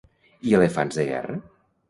[0.51, 1.37] I elefants de guerra?